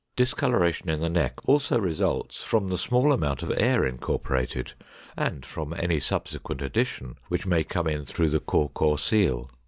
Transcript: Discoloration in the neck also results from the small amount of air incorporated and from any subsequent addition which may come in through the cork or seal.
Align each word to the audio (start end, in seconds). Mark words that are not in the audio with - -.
Discoloration 0.15 0.89
in 0.89 0.99
the 0.99 1.09
neck 1.09 1.35
also 1.47 1.79
results 1.79 2.43
from 2.43 2.69
the 2.69 2.77
small 2.79 3.11
amount 3.13 3.43
of 3.43 3.53
air 3.55 3.85
incorporated 3.85 4.73
and 5.15 5.45
from 5.45 5.75
any 5.77 5.99
subsequent 5.99 6.63
addition 6.63 7.17
which 7.27 7.45
may 7.45 7.63
come 7.63 7.85
in 7.85 8.05
through 8.05 8.29
the 8.29 8.39
cork 8.39 8.81
or 8.81 8.97
seal. 8.97 9.51